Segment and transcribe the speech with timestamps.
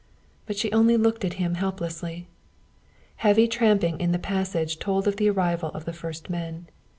[0.47, 2.27] But she only looked at him helplessly.
[3.17, 6.67] Heavy tramping in the passage told of the arrival of the first men.